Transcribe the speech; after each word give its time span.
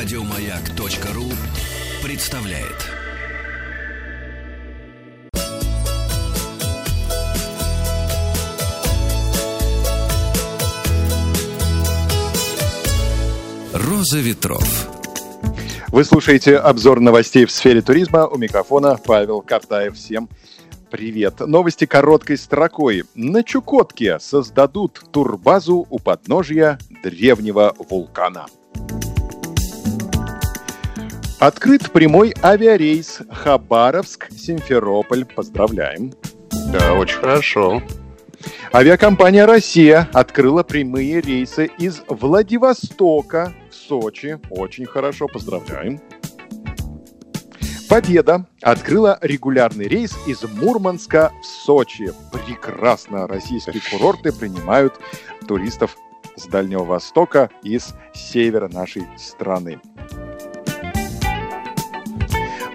Радиомаяк.ру 0.00 1.24
представляет. 2.06 2.86
Роза 13.72 14.18
ветров. 14.18 14.88
Вы 15.88 16.04
слушаете 16.04 16.58
обзор 16.58 17.00
новостей 17.00 17.44
в 17.44 17.50
сфере 17.50 17.82
туризма. 17.82 18.28
У 18.28 18.38
микрофона 18.38 18.96
Павел 19.04 19.42
Картаев. 19.42 19.96
Всем 19.96 20.28
привет. 20.92 21.40
Новости 21.40 21.86
короткой 21.86 22.38
строкой. 22.38 23.02
На 23.16 23.42
Чукотке 23.42 24.20
создадут 24.20 25.02
турбазу 25.10 25.88
у 25.90 25.98
подножья 25.98 26.78
древнего 27.02 27.74
вулкана. 27.90 28.46
Открыт 31.38 31.92
прямой 31.92 32.34
авиарейс 32.42 33.20
Хабаровск-Симферополь. 33.30 35.24
Поздравляем. 35.24 36.12
Да, 36.72 36.94
очень 36.94 37.18
хорошо. 37.18 37.80
Авиакомпания 38.74 39.46
«Россия» 39.46 40.08
открыла 40.12 40.64
прямые 40.64 41.20
рейсы 41.20 41.70
из 41.78 42.02
Владивостока 42.08 43.54
в 43.70 43.74
Сочи. 43.74 44.40
Очень 44.50 44.86
хорошо, 44.86 45.28
поздравляем. 45.28 46.00
Победа 47.88 48.46
открыла 48.60 49.16
регулярный 49.22 49.86
рейс 49.86 50.18
из 50.26 50.42
Мурманска 50.42 51.30
в 51.40 51.46
Сочи. 51.46 52.12
Прекрасно. 52.32 53.28
Российские 53.28 53.80
курорты 53.92 54.32
принимают 54.32 54.94
туристов 55.46 55.96
с 56.34 56.46
Дальнего 56.46 56.82
Востока 56.82 57.48
и 57.62 57.78
с 57.78 57.94
севера 58.12 58.68
нашей 58.68 59.06
страны. 59.16 59.80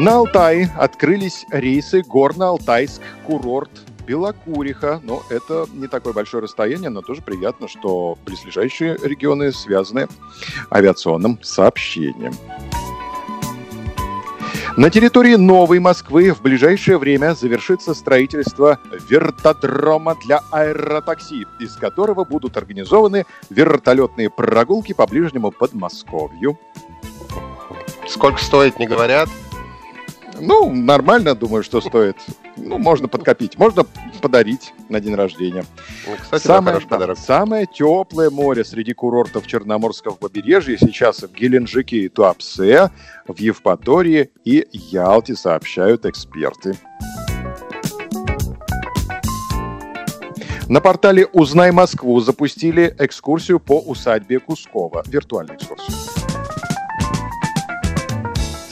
На 0.00 0.14
Алтае 0.14 0.72
открылись 0.78 1.44
рейсы 1.50 2.00
Горно-Алтайск, 2.00 3.02
курорт 3.26 3.70
Белокуриха. 4.06 4.98
Но 5.02 5.22
это 5.28 5.66
не 5.74 5.88
такое 5.88 6.14
большое 6.14 6.42
расстояние, 6.42 6.88
но 6.88 7.02
тоже 7.02 7.20
приятно, 7.20 7.68
что 7.68 8.16
близлежащие 8.24 8.96
регионы 9.02 9.52
связаны 9.52 10.08
авиационным 10.72 11.38
сообщением. 11.42 12.32
На 14.78 14.88
территории 14.88 15.34
Новой 15.34 15.80
Москвы 15.80 16.32
в 16.32 16.40
ближайшее 16.40 16.96
время 16.96 17.34
завершится 17.34 17.92
строительство 17.92 18.78
вертодрома 19.06 20.16
для 20.24 20.40
аэротакси, 20.50 21.46
из 21.58 21.76
которого 21.76 22.24
будут 22.24 22.56
организованы 22.56 23.26
вертолетные 23.50 24.30
прогулки 24.30 24.94
по 24.94 25.06
ближнему 25.06 25.50
Подмосковью. 25.50 26.58
Сколько 28.08 28.42
стоит, 28.42 28.78
не 28.78 28.86
говорят? 28.86 29.28
Ну, 30.40 30.72
нормально, 30.72 31.34
думаю, 31.34 31.62
что 31.62 31.80
стоит. 31.80 32.16
Ну, 32.56 32.78
можно 32.78 33.08
подкопить, 33.08 33.58
можно 33.58 33.84
подарить 34.20 34.72
на 34.88 35.00
день 35.00 35.14
рождения. 35.14 35.64
Ну, 36.06 36.14
кстати, 36.20 36.42
самое, 36.42 36.80
да, 36.80 36.86
подарок. 36.86 37.18
самое 37.18 37.66
теплое 37.66 38.30
море 38.30 38.64
среди 38.64 38.92
курортов 38.92 39.46
Черноморского 39.46 40.14
побережья 40.14 40.76
сейчас 40.76 41.22
в 41.22 41.32
Геленджике 41.32 41.98
и 41.98 42.08
Туапсе, 42.08 42.90
в 43.26 43.38
Евпатории 43.38 44.30
и 44.44 44.66
Ялте, 44.72 45.36
сообщают 45.36 46.06
эксперты. 46.06 46.76
На 50.68 50.80
портале 50.80 51.26
«Узнай 51.26 51.72
Москву» 51.72 52.20
запустили 52.20 52.94
экскурсию 52.98 53.58
по 53.58 53.80
усадьбе 53.80 54.38
Кускова, 54.38 55.02
виртуальную 55.04 55.58
экскурсию. 55.58 56.29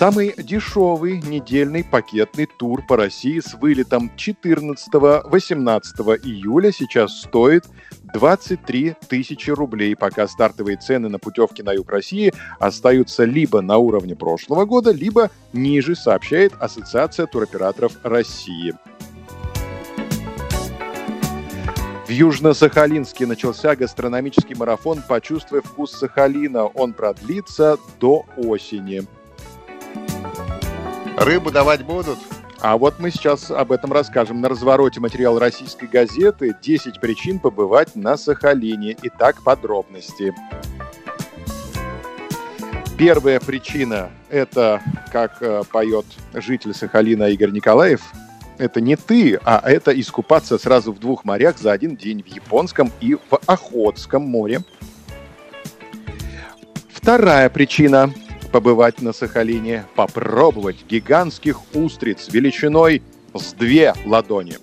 Самый 0.00 0.32
дешевый 0.34 1.20
недельный 1.20 1.84
пакетный 1.84 2.46
тур 2.46 2.80
по 2.86 2.96
России 2.96 3.38
с 3.38 3.52
вылетом 3.52 4.10
14-18 4.16 4.88
июля 6.24 6.72
сейчас 6.72 7.20
стоит 7.20 7.66
23 8.14 8.94
тысячи 9.10 9.50
рублей, 9.50 9.94
пока 9.94 10.26
стартовые 10.26 10.78
цены 10.78 11.10
на 11.10 11.18
путевки 11.18 11.62
на 11.62 11.74
юг 11.74 11.90
России 11.90 12.32
остаются 12.58 13.24
либо 13.24 13.60
на 13.60 13.76
уровне 13.76 14.16
прошлого 14.16 14.64
года, 14.64 14.90
либо 14.90 15.30
ниже, 15.52 15.94
сообщает 15.94 16.54
Ассоциация 16.58 17.26
туроператоров 17.26 17.92
России. 18.02 18.72
В 22.06 22.10
Южно-Сахалинске 22.10 23.26
начался 23.26 23.76
гастрономический 23.76 24.56
марафон 24.56 25.02
«Почувствуй 25.06 25.60
вкус 25.60 25.92
Сахалина». 25.92 26.64
Он 26.64 26.94
продлится 26.94 27.76
до 28.00 28.24
осени. 28.38 29.06
Рыбу 31.20 31.50
давать 31.50 31.84
будут? 31.84 32.18
А 32.60 32.78
вот 32.78 32.98
мы 32.98 33.10
сейчас 33.10 33.50
об 33.50 33.72
этом 33.72 33.92
расскажем. 33.92 34.40
На 34.40 34.48
развороте 34.48 35.00
материал 35.00 35.38
российской 35.38 35.84
газеты 35.84 36.56
«10 36.62 36.98
причин 36.98 37.38
побывать 37.38 37.94
на 37.94 38.16
Сахалине». 38.16 38.96
Итак, 39.02 39.42
подробности. 39.44 40.32
Первая 42.96 43.38
причина– 43.38 44.08
это, 44.30 44.80
как 45.12 45.42
э, 45.42 45.62
поет 45.70 46.06
житель 46.32 46.72
Сахалина 46.72 47.24
Игорь 47.24 47.50
Николаев, 47.50 48.00
это 48.56 48.80
не 48.80 48.96
ты, 48.96 49.38
а 49.44 49.60
это 49.62 49.90
искупаться 49.98 50.56
сразу 50.56 50.90
в 50.90 50.98
двух 51.00 51.26
морях 51.26 51.58
за 51.58 51.72
один 51.72 51.96
день 51.96 52.22
в 52.22 52.28
Японском 52.28 52.90
и 53.02 53.16
в 53.16 53.38
Охотском 53.44 54.22
море. 54.22 54.62
Вторая 56.88 57.50
причина 57.50 58.10
побывать 58.50 59.00
на 59.00 59.12
Сахалине, 59.12 59.86
попробовать 59.94 60.84
гигантских 60.88 61.60
устриц 61.74 62.28
величиной 62.28 63.02
с 63.34 63.52
две 63.52 63.94
ладони. 64.04 64.56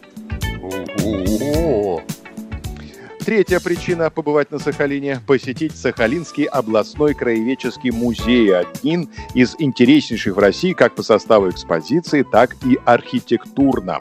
Третья 3.28 3.60
причина 3.60 4.10
побывать 4.10 4.52
на 4.52 4.60
Сахалине– 4.60 5.20
посетить 5.28 5.76
Сахалинский 5.76 6.46
областной 6.46 7.14
краеведческий 7.14 7.92
музей. 7.92 8.56
Один 8.56 9.10
из 9.34 9.56
интереснейших 9.60 10.38
в 10.38 10.40
России 10.40 10.72
как 10.72 10.96
по 10.96 11.04
составу 11.04 11.50
экспозиции, 11.50 12.24
так 12.24 12.56
и 12.66 12.80
архитектурно. 12.86 14.00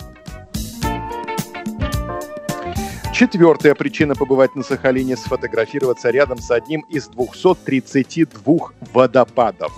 Четвертая 3.19 3.75
причина 3.75 4.15
побывать 4.15 4.54
на 4.56 4.62
Сахалине– 4.62 5.16
сфотографироваться 5.16 6.10
рядом 6.10 6.37
с 6.37 6.50
одним 6.50 6.82
из 6.82 7.09
232 7.09 8.54
водопадов. 8.93 9.72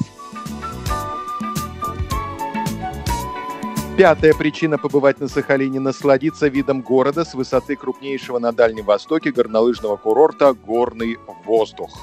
Пятая 3.96 4.34
причина 4.34 4.76
побывать 4.76 5.20
на 5.20 5.28
Сахалине– 5.28 5.78
насладиться 5.80 6.48
видом 6.48 6.82
города 6.82 7.24
с 7.24 7.34
высоты 7.34 7.76
крупнейшего 7.76 8.40
на 8.40 8.50
Дальнем 8.50 8.86
Востоке 8.86 9.30
горнолыжного 9.30 9.96
курорта 9.96 10.52
«Горный 10.52 11.16
воздух». 11.44 11.96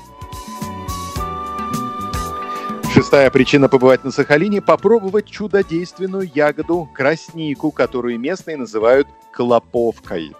Шестая 2.94 3.29
причина 3.29 3.68
побывать 3.68 4.06
на 4.06 4.12
Сахалине– 4.12 4.62
попробовать 4.66 5.25
чудодейственную 5.25 6.31
ягоду 6.34 6.90
краснику, 6.94 7.72
которую 7.72 8.18
местные 8.22 8.56
называют 8.56 9.09
клоповкой. 9.34 10.34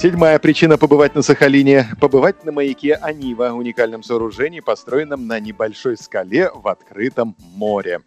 Седьмая 0.00 0.38
причина 0.38 0.78
побывать 0.78 1.16
на 1.16 1.22
Сахалине– 1.22 1.88
побывать 2.00 2.44
на 2.44 2.52
маяке 2.52 2.94
Анива, 2.94 3.50
уникальном 3.50 4.04
сооружении, 4.04 4.60
построенном 4.60 5.26
на 5.26 5.40
небольшой 5.40 5.96
скале 5.96 6.52
в 6.54 6.68
открытом 6.68 7.34
море. 7.40 8.02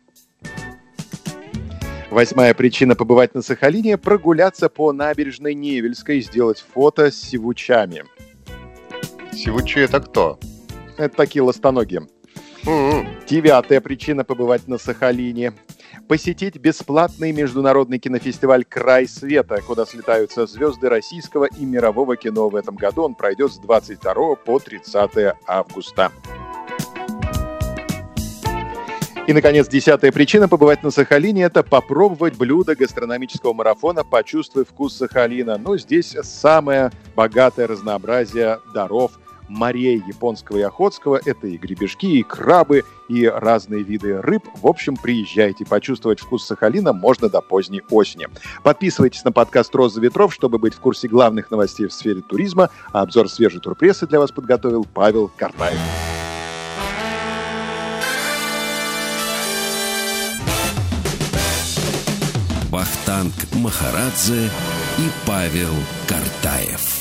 Восьмая 2.10 2.54
причина 2.54 2.96
побывать 2.96 3.36
на 3.36 3.42
Сахалине– 3.42 3.98
прогуляться 3.98 4.70
по 4.70 4.94
набережной 4.94 5.54
Невельской, 5.54 6.22
сделать 6.22 6.64
фото 6.74 7.12
с 7.12 7.22
сивучами. 7.22 8.06
Сивучи 9.34 9.80
это 9.80 10.00
кто? 10.00 10.40
Это 10.98 11.14
такие 11.14 11.42
ластоногие. 11.42 12.08
М-м. 12.66 13.08
Девятая 13.28 13.82
причина 13.82 14.24
побывать 14.24 14.68
на 14.68 14.78
Сахалине. 14.78 15.54
Посетить 16.08 16.58
бесплатный 16.58 17.32
международный 17.32 17.98
кинофестиваль 17.98 18.66
«Край 18.66 19.08
света», 19.08 19.62
куда 19.66 19.86
слетаются 19.86 20.46
звезды 20.46 20.88
российского 20.88 21.46
и 21.46 21.66
мирового 21.66 22.16
кино 22.18 22.50
в 22.50 22.56
этом 22.56 22.76
году. 22.76 23.04
Он 23.04 23.16
пройдет 23.16 23.52
с 23.52 23.58
22 23.58 24.36
по 24.36 24.60
30 24.60 25.36
августа. 25.48 26.12
И, 29.28 29.34
наконец, 29.34 29.68
десятая 29.68 30.12
причина 30.12 30.48
побывать 30.48 30.84
на 30.84 30.92
Сахалине– 30.92 31.44
это 31.44 31.64
попробовать 31.64 32.38
блюдо 32.38 32.76
гастрономического 32.76 33.54
марафона 33.54 34.04
«Почувствуй 34.04 34.66
вкус 34.66 34.98
Сахалина». 34.98 35.58
Но 35.58 35.78
здесь 35.78 36.16
самое 36.24 36.92
богатое 37.16 37.68
разнообразие 37.68 38.60
даров 38.74 39.20
морей 39.52 40.02
японского 40.08 40.58
и 40.58 40.62
охотского. 40.62 41.20
Это 41.24 41.48
и 41.48 41.58
гребешки, 41.58 42.20
и 42.20 42.24
крабы, 42.24 42.84
и 43.10 43.26
разные 43.28 43.84
виды 43.84 44.22
рыб. 44.22 44.44
В 44.56 44.68
общем, 44.68 44.96
приезжайте. 44.96 45.66
Почувствовать 45.66 46.20
вкус 46.20 46.46
Сахалина 46.46 46.94
можно 46.94 47.30
до 47.30 47.42
поздней 47.42 47.82
осени. 47.90 48.28
Подписывайтесь 48.64 49.24
на 49.24 49.32
подкаст 49.32 49.76
«Роза 49.76 50.00
ветров», 50.00 50.34
чтобы 50.34 50.58
быть 50.58 50.74
в 50.74 50.80
курсе 50.80 51.08
главных 51.08 51.52
новостей 51.52 51.88
в 51.88 51.94
сфере 51.94 52.22
туризма. 52.22 52.70
А 52.94 53.02
обзор 53.02 53.30
свежей 53.30 53.60
турпрессы 53.60 54.08
для 54.08 54.20
вас 54.20 54.32
подготовил 54.32 54.86
Павел 54.94 55.30
Картаев. 55.36 55.80
Вахтанг 62.70 63.34
Махарадзе 63.56 64.46
и 64.98 65.10
Павел 65.28 65.74
Картаев. 66.08 67.01